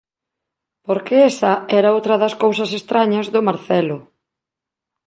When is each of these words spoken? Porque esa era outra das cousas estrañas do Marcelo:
Porque 0.85 1.13
esa 1.29 1.53
era 1.79 1.93
outra 1.95 2.15
das 2.23 2.33
cousas 2.43 2.71
estrañas 2.79 3.27
do 3.33 3.41
Marcelo: 3.47 3.97